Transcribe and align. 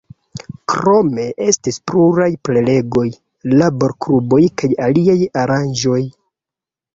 Krome 0.71 1.25
estis 1.47 1.77
pluraj 1.91 2.29
prelegoj, 2.49 3.03
laborgrupoj 3.61 4.41
kaj 4.63 4.71
aliaj 4.89 5.19
aranĝoj. 5.45 6.01